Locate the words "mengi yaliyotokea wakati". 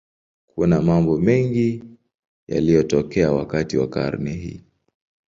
1.17-3.77